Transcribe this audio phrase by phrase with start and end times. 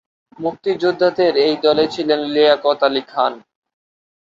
[0.39, 3.33] মুক্তিযোদ্ধাদের এই দলে ছিলেন লিয়াকত আলী খান।